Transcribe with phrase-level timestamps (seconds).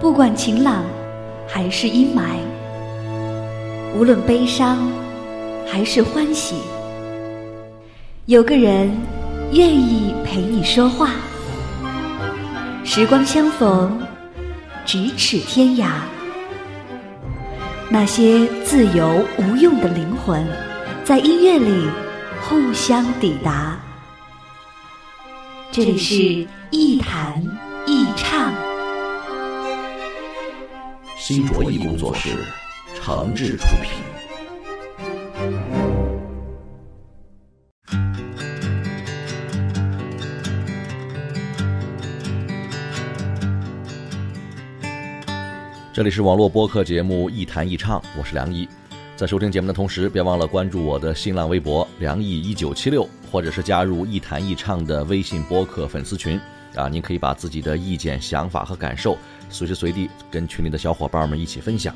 [0.00, 0.84] 不管晴朗
[1.48, 2.38] 还是阴霾，
[3.96, 4.78] 无论悲伤
[5.66, 6.54] 还是欢喜，
[8.26, 8.88] 有个人
[9.52, 11.10] 愿意陪你说话。
[12.84, 14.00] 时光相逢，
[14.86, 15.88] 咫尺天涯。
[17.90, 20.46] 那些自由无用的灵魂，
[21.02, 21.88] 在音乐里
[22.42, 23.76] 互相抵达。
[25.72, 27.42] 这里是一弹
[27.84, 28.37] 一唱。
[31.28, 32.30] 新卓艺工作室，
[32.94, 33.92] 诚挚出品。
[45.92, 48.66] 这里是网络播客节目《一弹一唱》，我是梁毅。
[49.14, 56.40] 在收听节目的同时，别忘了关注我的新浪微博“梁毅一九七六”，或者是加入“一弹一唱”的微信播客粉丝群。
[56.74, 59.16] 啊，您可以把自己的意见、想法和感受
[59.48, 61.94] 随时随地跟群里的小伙伴们一起分享。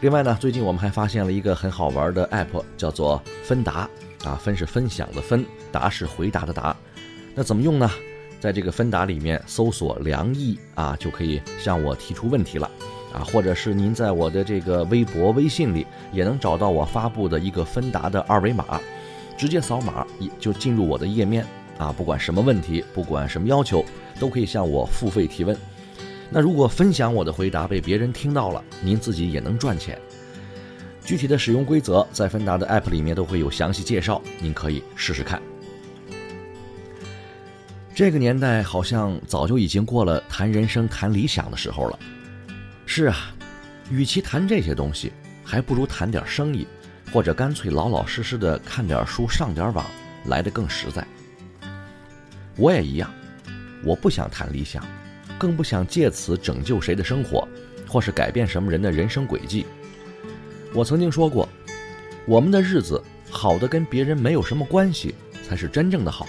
[0.00, 3.88] 另外呢，最近我们还发现了一个很好玩的 app，叫做分答。
[4.24, 6.76] 啊，分是分享的分，答是回答的答。
[7.32, 7.88] 那怎么用呢？
[8.40, 12.68] 在这个分答里面搜索“梁毅”啊，就可以向我提出问题了。
[13.12, 18.80] 啊，或者是您在我的这个微博、微信里也能找到我发布的一个分答的二维码，
[19.38, 20.04] 直接扫码
[20.40, 21.46] 就进入我的页面。
[21.78, 23.84] 啊，不管什么问题，不管什么要求，
[24.18, 25.56] 都可以向我付费提问。
[26.30, 29.98] 那如果分享我的回答被别人听到了，您自己也能赚钱。
[31.04, 35.40] 具体的使用规则在芬达的 App 里面都会有详细介绍，您可以试试看。
[37.94, 41.98] 这个年代好像早就已经过了谈人生、谈理想的时候了。
[42.86, 43.34] 是啊，
[43.88, 45.12] 与其谈这些东西，
[45.44, 46.66] 还不如谈点生意，
[47.12, 49.86] 或者干脆老老实实的看点书、上点网，
[50.24, 51.06] 来的更实在。
[52.56, 53.12] 我也一样，
[53.84, 54.82] 我不想谈理想，
[55.38, 57.46] 更不想借此拯救谁的生活，
[57.86, 59.66] 或是改变什么人的人生轨迹。
[60.72, 61.48] 我曾经说过，
[62.26, 65.14] 我们的日子好的跟别人没有什么关系，
[65.46, 66.26] 才是真正的好。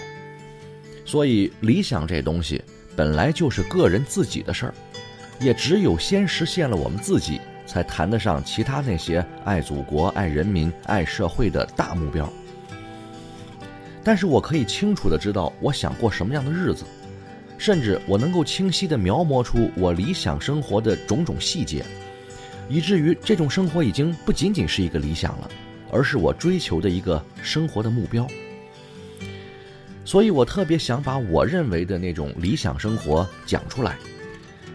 [1.05, 2.61] 所以，理想这东西
[2.95, 4.73] 本来就是个人自己的事儿，
[5.39, 12.31] 也只有先实现了我们自己，才谈得上其他那些爱祖国、爱人民、爱社会的大目标。
[14.07, 16.85] 但是我可以清楚的知道我想过什么样的日子，
[17.57, 21.84] 甚至我能够清晰的描摹出我理想生活的种种细节，
[22.69, 25.50] 以至于这种生活已经不仅仅是一个理想了，
[25.91, 28.25] 而是我追求的一个生活的目标。
[30.06, 33.97] 所以我特别想把我认为的那种理想生活讲出来，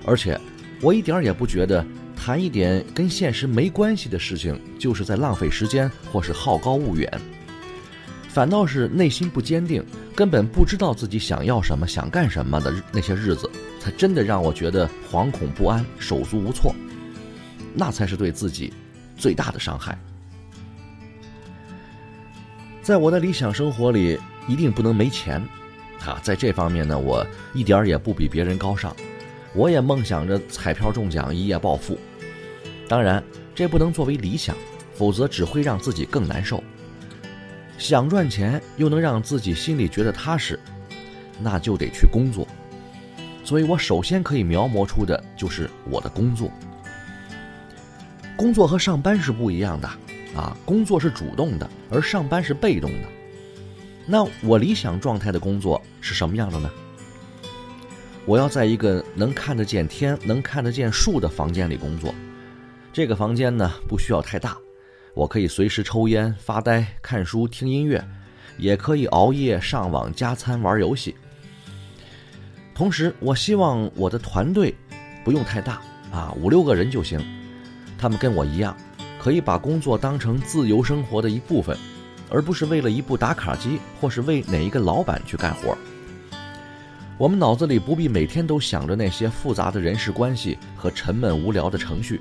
[0.05, 0.39] 而且
[0.83, 1.83] 我一点儿也不觉得
[2.15, 7.11] 谈一点跟现实没关系的事情就是在浪费时间或是好高骛远。
[8.33, 9.85] 反倒是内心不坚定，
[10.17, 16.75] 根本不知道自己想要什么、想干什么的那些日子，才真的让我觉得惶恐不安、手足无措。
[17.75, 18.73] 那才是对自己
[19.19, 19.99] 最大的伤害。
[22.81, 24.19] 在我的理想生活里，
[24.49, 25.39] 一定不能没钱。
[26.01, 28.97] 啊，在这方面呢，我一点也不比别人高尚。
[29.55, 31.99] 我也梦想着彩票中奖，一夜暴富。
[32.89, 33.23] 当然，
[33.55, 34.57] 这不能作为理想，
[34.95, 36.65] 否则只会让自己更难受。
[37.83, 40.57] 想赚钱又能让自己心里觉得踏实，
[41.41, 42.47] 那就得去工作。
[43.43, 46.49] 所以我首先可以描摹出的就是我的工作。
[48.37, 49.89] 工作和上班是不一样的
[50.37, 53.09] 啊，工作是主动的，而上班是被动的。
[54.07, 56.71] 那我理想状态的工作是什么样的呢？
[58.27, 62.15] 我要在一个能看得见天、能看得见树的房间里工作。
[62.93, 64.57] 这个房间呢，不需要太大。
[65.15, 68.03] 我可以随时抽烟、发呆、看书、听音乐，
[68.57, 71.15] 也可以熬夜上网、加餐、玩游戏。
[72.75, 74.75] 同时，我希望我的团队
[75.23, 77.21] 不用太大啊，五六个人就行。
[77.99, 78.75] 他们跟我一样，
[79.21, 81.77] 可以把工作当成自由生活的一部分，
[82.31, 85.77] 而不是为了一部打卡机或是为哪一个老板去干活。
[87.19, 92.19] 我们脑子里不必每天都想着那些复杂的人事关系和沉闷无聊的程序。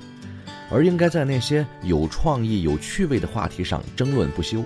[0.71, 4.63] 而应该在那些有创意、有趣味的话题上争论不休。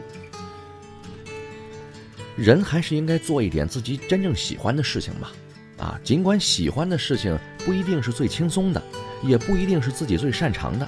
[2.38, 5.32] 人还是应该做一点自己真正喜欢的事情吧，
[5.78, 8.84] 啊，尽管喜欢的事情不一定是最轻松的，
[9.24, 10.88] 也不一定是自己最擅长的，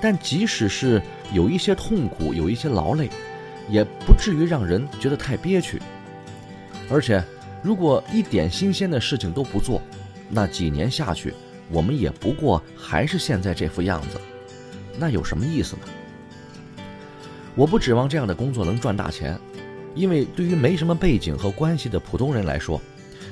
[0.00, 1.00] 但即使是
[1.32, 3.08] 有一些痛苦、有一些劳累，
[3.68, 5.80] 也不至于让人觉得太憋屈。
[6.90, 7.24] 而且，
[7.62, 9.80] 如果一点新鲜的事情都不做，
[10.28, 11.32] 那几年下去。
[11.70, 14.20] 我们也不过还是现在这副样子，
[14.98, 15.82] 那有什么意思呢？
[17.54, 19.38] 我不指望这样的工作能赚大钱，
[19.94, 22.80] 因为对于没什么背景和关系的普通人来说，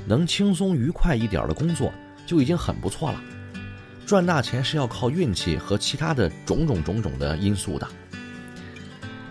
[0.06, 1.92] 能轻松愉快一点的工作
[2.26, 3.20] 就已经很不错了。
[4.06, 7.86] 赚大钱是要靠运气和其他的种种种种的因素的。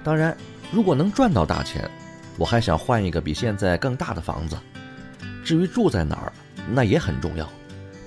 [0.03, 0.35] 当然，
[0.71, 1.89] 如果能赚到大钱，
[2.37, 4.55] 我还想换一个比现在更大的房子。
[5.43, 6.31] 至于住在哪儿，
[6.71, 7.49] 那也很重要，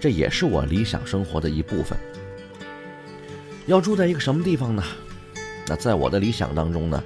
[0.00, 1.96] 这也是我理想生活的一部分。
[3.66, 4.82] 要住在一个什么地方呢？
[5.66, 7.04] 那在我的理想当中呢，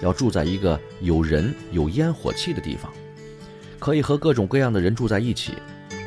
[0.00, 2.92] 要住在一个有人有烟火气的地方，
[3.78, 5.54] 可以和各种各样的人住在一起。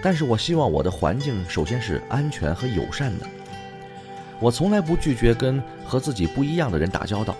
[0.01, 3.27] 但是我希望我的环境首先是安全和友善的。
[4.39, 7.35] 我从来不拒绝跟和自己不一样的人打交道，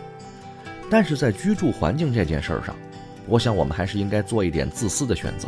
[0.89, 2.75] 但是在居住环境这件事儿上，
[3.27, 5.47] 我想我们还是应该做一点自私的选择。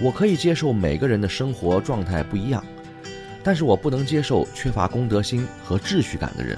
[0.00, 2.64] 我可以接受每个人的生活状态不一样，
[3.42, 6.56] 但是我不能接受缺乏公德心和秩序感的人。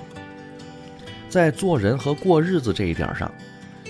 [1.29, 3.33] 在做人和过日子这一点上，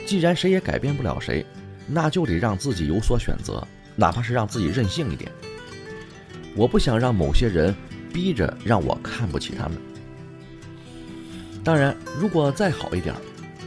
[0.07, 1.45] 既然谁也改变不了谁，
[1.87, 3.67] 那就得让自己有所选择，
[3.97, 5.31] 哪怕是让自己任性一点。
[6.55, 7.75] 我不想让某些人
[8.13, 9.79] 逼着让我看不起他们。
[11.65, 13.15] 当然，如果再好一点，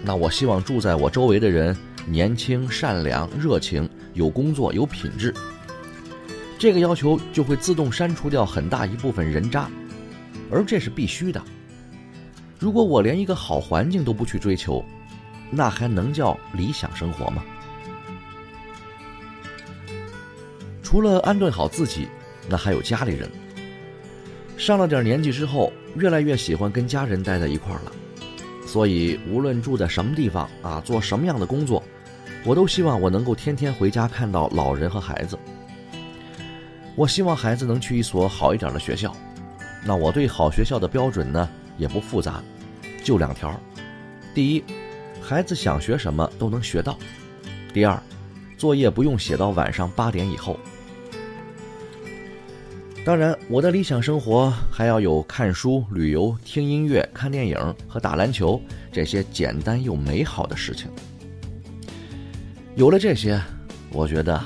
[0.03, 1.75] 那我希望住在我周围的人
[2.05, 5.33] 年轻、善良、热情、有工作、有品质。
[6.63, 9.69] 这个要求就会自动删除掉很大一部分人渣，
[10.49, 11.43] 而这是必须的。
[12.57, 14.81] 如果我连一个好环境都不去追求，
[15.51, 17.43] 那还能叫理想生活吗？
[20.81, 22.07] 除了安顿好自己，
[22.47, 23.29] 那还有家里人。
[24.55, 27.91] 上了点年纪之后，越来越喜欢跟家人待在一块儿了，
[28.65, 31.83] 所以无论住在什么地方啊，做什么样的工作，
[32.45, 35.37] 我都希望我能够天天回家看到老人和孩子。
[36.95, 39.15] 我希望孩子能去一所好一点的学校。
[39.85, 42.41] 那我对好学校的标准呢，也不复杂。
[43.03, 43.59] 就两条：
[44.33, 44.63] 第一，
[45.21, 46.93] 孩子想学什么都能学到；
[47.73, 48.01] 第二，
[48.57, 50.57] 作业不用写到晚上八点以后。
[53.05, 58.61] 当然，我的理想生活还要有看书、旅游、听音乐、看电影和打篮球
[58.93, 60.89] 这些简单又美好的事情。
[62.75, 63.41] 有了这些，
[63.91, 64.41] 我觉得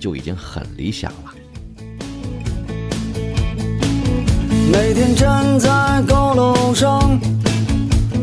[0.00, 1.29] 就已经很理想了。
[4.72, 5.68] 每天站在
[6.06, 7.18] 高楼上。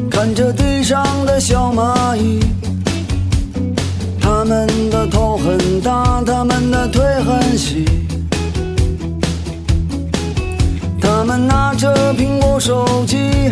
[0.10, 2.40] 看着地上的小蚂蚁，
[4.20, 7.86] 它们的头很大，它们的腿很细，
[11.00, 13.52] 它们拿着苹果手机，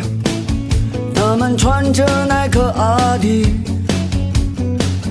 [1.13, 3.45] 它们穿着耐克阿迪，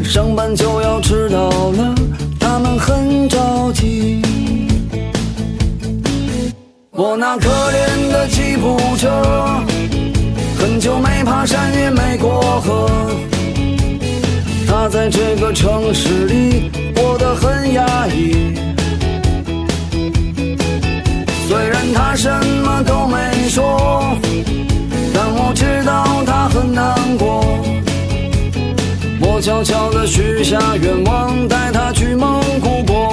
[0.02, 1.94] 上班就要迟到了，
[2.40, 4.63] 它们很着急。
[6.96, 9.10] 我那可怜的吉普车。
[10.56, 12.88] 很久没爬山，也没过河。
[14.64, 18.54] 他在这个城市里过得很压抑。
[21.48, 22.30] 虽然他什
[22.64, 24.16] 么都没说，
[25.12, 27.58] 但我知道他很难过。
[29.20, 33.03] 我悄悄地许下愿望，带他去蒙古国。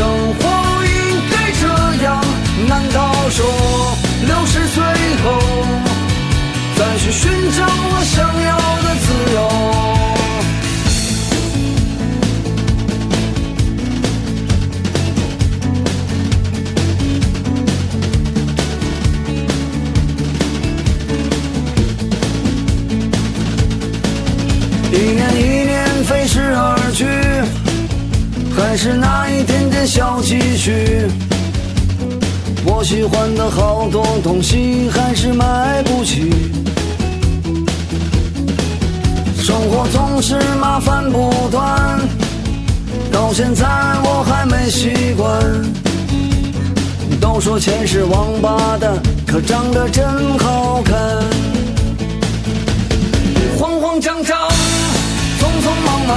[0.00, 0.40] 生活
[0.86, 0.90] 应
[1.30, 1.66] 该这
[2.04, 2.24] 样，
[2.66, 3.44] 难道说
[4.26, 4.82] 六十岁
[5.22, 5.26] 后
[6.74, 7.66] 再去寻找
[33.10, 36.30] 欢的好多东西还是买不起。
[39.42, 42.00] 生活总是麻烦不断，
[43.12, 43.66] 到现在
[44.04, 45.40] 我还没习惯。
[47.20, 48.92] 都说钱是王八蛋，
[49.26, 50.96] 可长得真好看。
[53.58, 54.48] 慌慌张张，
[55.38, 56.16] 匆匆忙忙。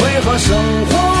[0.00, 0.56] 为何生
[0.86, 1.11] 活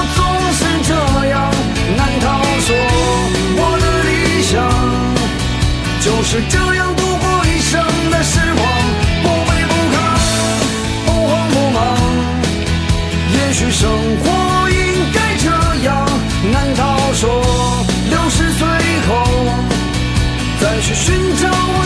[6.32, 7.78] 是这样度过一生
[8.10, 8.64] 的时光？
[9.22, 9.96] 不卑不亢，
[11.04, 11.78] 不慌不忙。
[13.34, 13.90] 也许生
[14.24, 15.50] 活应该这
[15.84, 16.08] 样。
[16.50, 17.28] 难道说
[18.08, 18.66] 六十岁
[19.06, 19.10] 后
[20.58, 21.81] 再去寻找我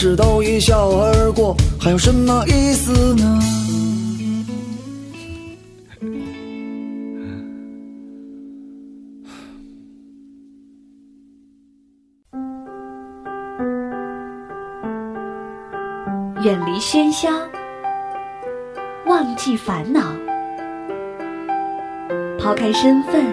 [0.00, 3.40] 事都一笑而过，还有什么意思呢？
[16.44, 17.28] 远离喧嚣，
[19.04, 20.00] 忘记烦恼，
[22.38, 23.26] 抛开身份，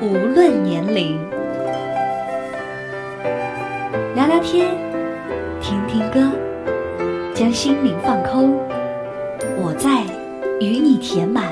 [0.00, 1.20] 无论年龄，
[4.14, 4.74] 聊聊天，
[5.68, 6.30] 听听歌，
[7.34, 8.56] 将心灵放空。
[9.58, 10.04] 我在
[10.60, 11.42] 与你填满，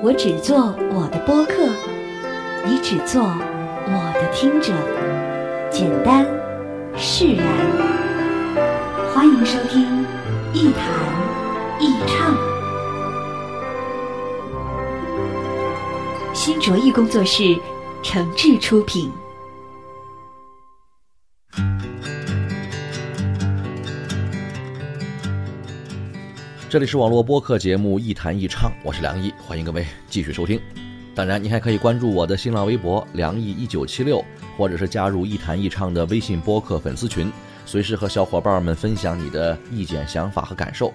[0.00, 1.66] 我只做我的播客，
[2.64, 4.72] 你只做我的听者，
[5.68, 6.24] 简单
[6.96, 7.44] 释然。
[9.12, 9.82] 欢迎收听
[10.54, 10.84] 《一谈
[11.80, 12.32] 一唱》，
[16.32, 17.58] 新卓艺工作室
[18.00, 19.10] 诚挚出品。
[26.70, 30.60] 这里是网络播客节目《一谈一唱》，我是梁毅，欢迎各位继续收听。
[31.16, 34.24] 当然，你还可以关注我的新浪微博“梁毅一九七六”，
[34.56, 37.28] 或者是加入“一谈一唱”的微信播客粉丝群，
[37.66, 40.94] 随时和小伙伴们分享你的意见、想法和感受。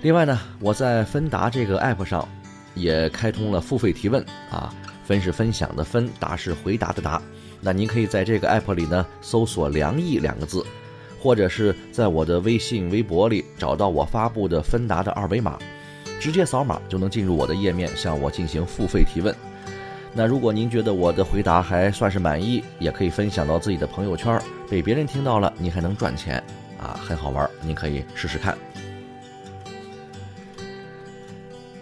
[0.00, 2.26] 另外呢，我在芬达这个 app 上
[2.74, 4.74] 也开通了付费提问啊，
[5.04, 7.20] 分是分享的分，答是回答的答。
[7.60, 10.64] 那您可以在这个 app 里呢搜索“梁毅”两个字。
[11.22, 15.56] 或者是在我的微信、微博里找到我发布的芬达的二维码，
[16.18, 19.32] 直接扫码就能进入我的页面，向我进行付费提问。
[20.12, 26.42] 那如果您觉得我的回答还算是满意，也可以分享到自己的朋友圈，被别人听到了，您还能赚钱
[26.76, 28.58] 啊，很好玩，您可以试试看。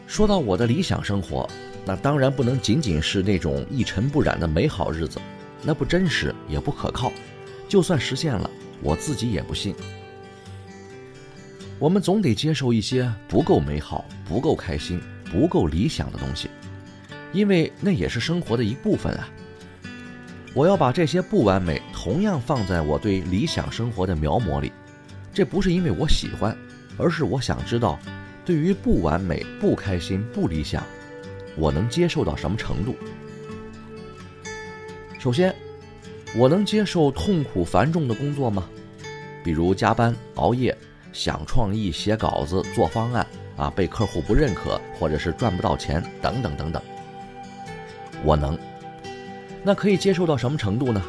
[0.07, 1.49] 说到我的理想生活，
[1.87, 5.19] 那当然不能仅仅是那种一尘不染的美好日子，
[5.63, 7.11] 那不真实也不可靠，
[7.71, 8.51] 就算实现了。
[8.83, 9.75] 我自己也不信。
[11.79, 15.01] 我们总得接受一些不够美好、不够开心、
[15.33, 16.51] 不够理想的东西，
[17.33, 19.29] 因为那也是生活的一部分啊。
[20.53, 24.73] 我要把这些不完美同样放在我对理想生活的描摹里，
[25.33, 26.55] 这不是因为我喜欢，
[26.99, 27.99] 而是我想知道，
[28.45, 30.85] 对于不完美、不开心、不理想，
[31.57, 32.95] 我能接受到什么程度。
[35.19, 35.55] 首先。
[36.37, 38.69] 我能接受痛苦繁重的工作吗？
[39.43, 40.77] 比如加班熬夜、
[41.13, 46.81] 想创意、写稿子、做方案啊，被客户不认可，或者是赚不到钱等等等等。
[48.23, 48.57] 我能。
[49.63, 51.03] 那可以接受到什么程度呢？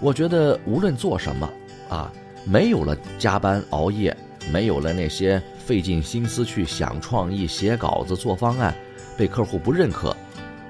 [0.00, 1.48] 我觉得无论做什么
[1.88, 2.10] 啊，
[2.44, 4.16] 没有了加班熬夜，
[4.50, 8.74] 没有了那些费尽心思去想创意、写稿子、做方案，
[9.16, 10.16] 被客户不认可，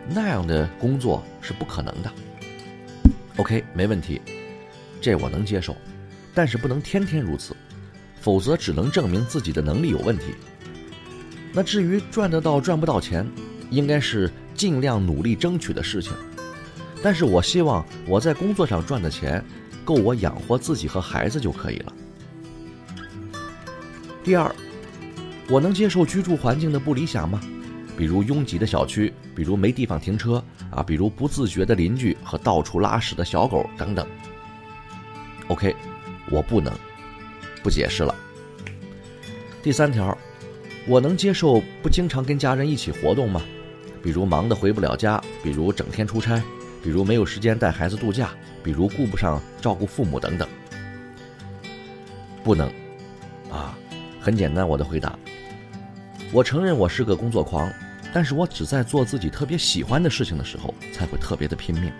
[0.08, 2.10] 那样的工作是不可能的。
[3.36, 4.20] OK，没问题，
[5.00, 5.74] 这我能接受，
[6.34, 7.56] 但是不能天天如此，
[8.20, 10.34] 否则只能证明自己的能力有问题。
[11.52, 13.26] 那至于赚得到赚不到钱，
[13.70, 16.12] 应该是尽量努力争取的事情。
[17.02, 19.42] 但是我希望我在工作上赚的钱，
[19.84, 21.92] 够我养活自己和孩子就可以了。
[24.22, 24.54] 第二，
[25.48, 27.40] 我能接受居住环境的不理想吗？
[27.96, 34.04] 比如拥挤的小区，比如没地方停车啊，比如不自觉的邻居和到处拉屎的小狗等等。
[35.48, 35.74] OK，
[36.30, 36.72] 我不能，
[37.62, 38.14] 不解释了。
[39.62, 40.16] 第三条，
[40.88, 43.42] 我能接受不经常跟家人一起活动吗？
[44.02, 46.42] 比如忙得回不了家，比如整天出差，
[46.82, 48.30] 比如没有时间带孩子度假，
[48.64, 50.48] 比如顾不上照顾父母等等。
[52.42, 52.66] 不能，
[53.48, 53.78] 啊，
[54.20, 55.16] 很简单，我的回答。
[56.32, 57.70] 我承认我是个工作狂，
[58.12, 61.90] 但是我只在做自己特别喜欢的事情的时候才会特别的拼命。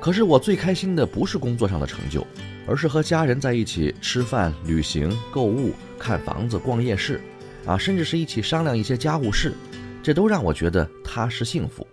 [0.00, 2.26] 可是我最开心的不是工作上的成就，
[2.66, 7.20] 而是和家人在一起吃饭、旅行、购物、看房子、逛夜市，
[7.64, 9.54] 啊，甚至是一起商量一些家务事，
[10.02, 11.86] 这都让我觉得踏实幸福。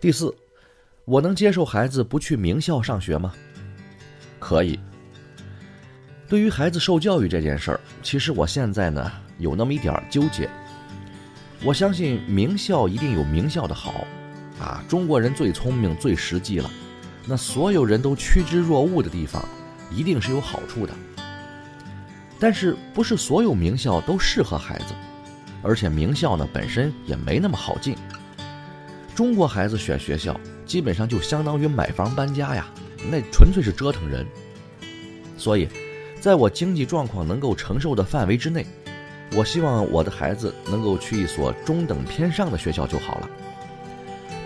[0.00, 0.34] 第四，
[1.04, 3.34] 我能接受孩子不去名校上学吗？
[4.38, 4.78] 可以。
[6.28, 10.48] 对于孩子受教育这件事儿，其实我现在呢有那么一点纠结。
[11.64, 14.04] 我相信名校一定有名校的好，
[14.60, 16.70] 啊，中国人最聪明最实际了，
[17.26, 19.46] 那所有人都趋之若鹜的地方，
[19.90, 20.92] 一定是有好处的。
[22.38, 24.94] 但是不是所有名校都适合孩子，
[25.62, 27.96] 而且名校呢本身也没那么好进。
[29.14, 32.66] 中国孩子选学校，基本上就相当于买房搬家呀，
[33.10, 34.26] 那纯粹是折腾人。
[35.36, 35.68] 所以。
[36.18, 38.66] 在我经济状况能够承受的范围之内，
[39.34, 43.30] 我希望我的孩子能够去一所中等偏上的学校就好了。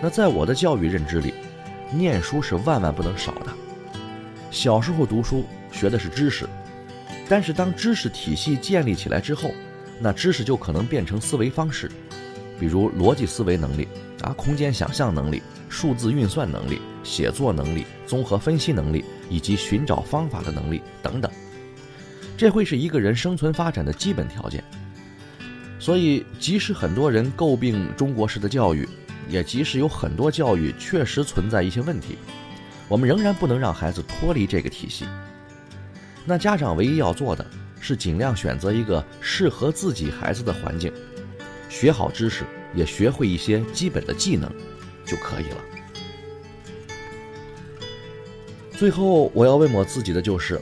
[0.03, 1.35] 那在我的教育认知里，
[1.93, 3.53] 念书是万万不能少的。
[4.51, 6.49] 小时候读书学的是知识，
[7.29, 9.51] 但是当知识体系建立起来之后，
[10.01, 11.91] 那知识就可能变成思维方式，
[12.59, 13.87] 比如逻辑思维能力
[14.23, 21.31] 啊、空间想象能力、数字运算能力、写作能力、综合分析能力以及寻找方法的能力等等。
[22.41, 24.65] 这会是一个人生存发展的基本条件，
[25.79, 28.89] 所以即使很多人诟病中国式的教育，
[29.29, 32.17] 也即使有很多教育确实存在一些问题，
[32.89, 35.05] 我们仍然不能让孩子脱离这个体系。
[36.25, 37.45] 那家长唯一要做的
[37.79, 40.91] 是尽量选择一个适合自己孩子的环境，
[41.69, 42.45] 学好知识，
[42.75, 44.51] 也学会一些基本的技能，
[45.05, 45.57] 就可以了。
[48.79, 50.59] 最后我要问我自己的就是。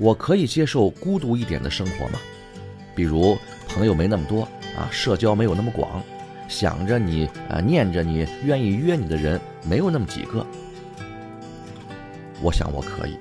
[0.00, 2.18] 我可以接受孤独一点的生活吗？
[2.94, 3.36] 比如
[3.68, 4.42] 朋友没那么多
[4.74, 6.02] 啊，社交没有那么广，
[6.48, 10.44] 想着你啊，念着你，愿意约你的人没有那么几个。
[12.40, 13.18] 我想我可以。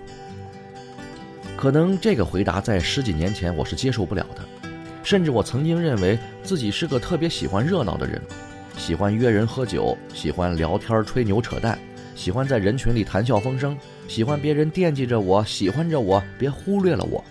[1.58, 4.70] 可能这个回答在十几年前我是接受不了的，
[5.04, 8.22] 甚至我曾经认为自己是个特别喜欢热闹的人，
[8.78, 11.78] 喜欢约人喝酒，喜欢聊天吹牛扯淡。
[12.16, 13.78] 喜欢在人群里谈笑风生，
[14.10, 17.24] 喜欢别人惦记着我，喜欢着我，别忽略了我。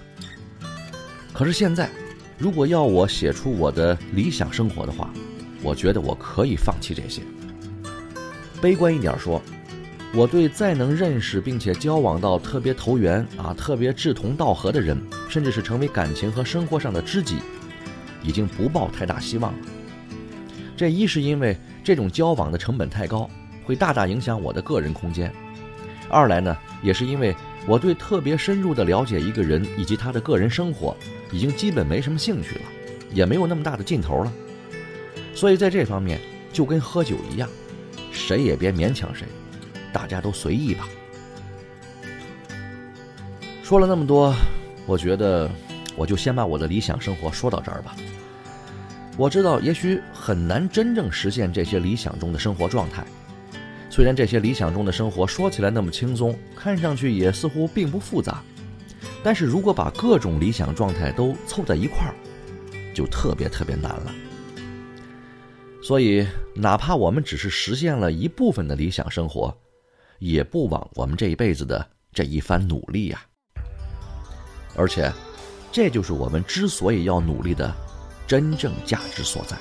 [1.33, 1.91] 可是现在，
[2.39, 5.13] 如果要我写出我的理想生活的话，
[5.61, 7.21] 我觉得我可以放弃这些。
[8.63, 9.43] 悲观一点说，
[10.15, 14.97] 我对再能认识并且交往到特别投缘啊、特别志同道合的人，
[15.29, 17.39] 甚至是成为感情和生活上的知己，
[18.23, 19.59] 已经不抱太大希望了。
[20.77, 23.29] 这一是因为这种交往的成本太高。
[23.65, 25.31] 会大大影响我的个人空间。
[26.09, 27.35] 二来呢，也是因为
[27.67, 30.97] 我对特别深入的了解一个人以及他的个人生活，
[31.31, 32.63] 已经基本没什么兴趣了，
[33.13, 34.33] 也没有那么大的劲头了。
[35.35, 36.21] 所以在这方面，
[36.53, 37.49] 就跟喝酒一样，
[38.11, 39.27] 谁也别勉强谁，
[39.93, 40.89] 大家都随意吧。
[43.63, 44.35] 说了那么多，
[44.87, 45.51] 我觉得
[45.95, 47.95] 我就先把我的理想生活说到这儿吧。
[49.19, 53.05] 我知道，也许很难真正实现这些理想中的生活状态。
[53.91, 58.43] 虽然这些理想中的生活说起来那么轻松，看上去也似乎并不复杂，
[59.23, 62.15] 但是如果把各种理想状态都凑在一块儿，
[62.95, 64.15] 就特别特别难了。
[65.83, 69.57] 所以，哪怕我们只是实现了一部分的理想生活，
[70.19, 73.23] 也不枉我们这一辈子的这一番努力呀。
[74.77, 75.11] 而且，
[75.73, 77.75] 这就是我们之所以要努力的
[78.27, 79.57] 真正价值所在。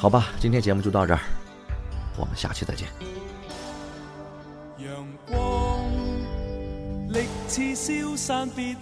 [0.00, 1.20] 好吧，今天节目就到这儿，
[2.16, 2.88] 我们下期再见。
[4.78, 5.84] 阳光
[7.10, 8.78] 历次消散别去，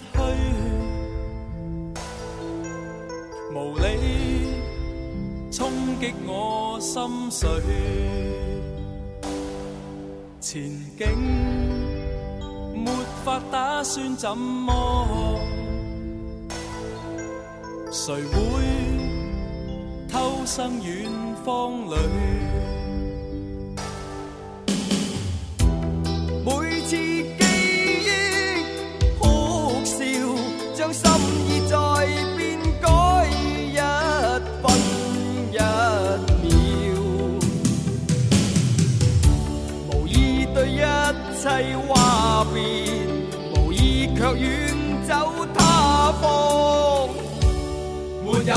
[3.52, 4.62] 无理
[5.50, 7.48] 冲击我心碎，
[10.40, 11.04] 前景
[12.76, 12.92] 没
[13.24, 15.36] 法打算怎么，
[17.90, 19.17] 谁会？
[20.10, 21.10] 偷生远
[21.44, 21.94] 方里，
[26.44, 26.50] 每
[26.82, 27.44] 次记
[28.04, 28.08] 忆
[29.18, 29.24] 哭
[29.84, 29.96] 笑，
[30.74, 31.04] 将心
[31.46, 31.76] 意再
[32.36, 32.86] 变改
[33.70, 33.76] 一
[34.62, 34.64] 分
[35.52, 35.54] 一
[36.42, 36.48] 秒，
[39.92, 40.80] 无意对一
[41.40, 41.44] 切
[41.86, 42.56] 话别，
[43.54, 44.46] 无意却远
[45.06, 45.10] 走
[45.54, 46.24] 他方，
[48.24, 48.54] 没有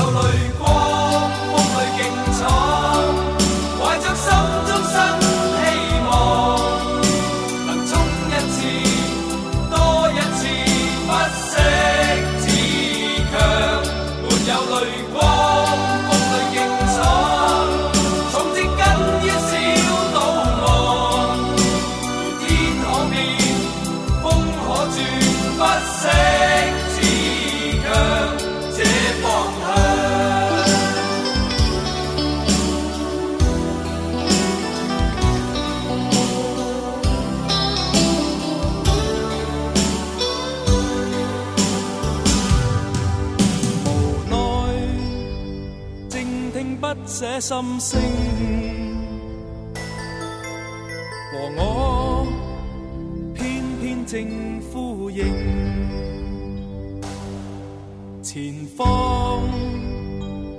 [47.12, 48.00] 心声，
[51.30, 52.26] 和我
[53.34, 55.22] 偏偏正呼应。
[58.22, 59.42] 前方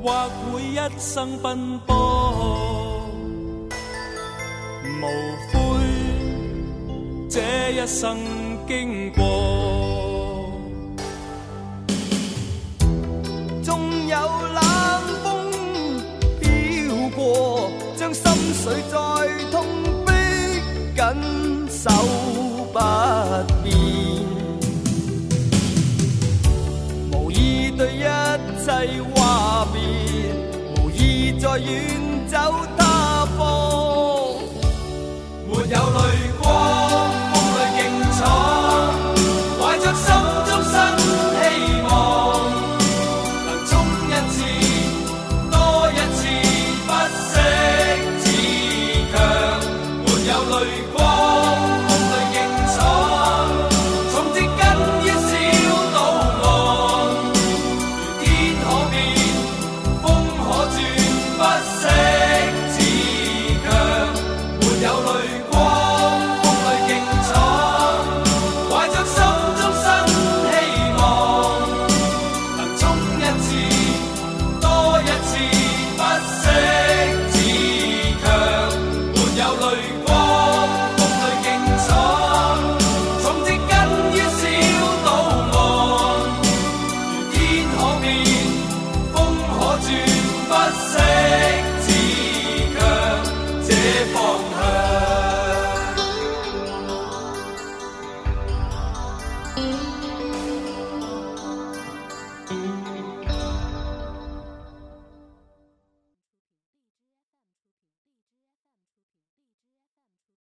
[0.03, 1.91] 或会一生奔波，
[5.01, 5.05] 无
[5.51, 5.57] 悔
[7.27, 8.15] 这一生
[8.67, 9.23] 经过。
[13.63, 14.15] 纵有
[14.53, 14.61] 冷
[21.83, 21.89] 走
[22.71, 22.79] 不
[23.61, 23.75] 变。
[27.11, 27.99] 无意对一
[28.63, 29.81] 切话别，
[30.81, 32.65] 无意再远走